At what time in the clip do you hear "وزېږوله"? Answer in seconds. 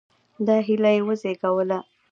1.07-1.79